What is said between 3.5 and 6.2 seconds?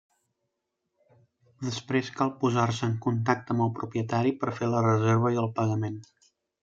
amb el propietari per fer la reserva i el pagament.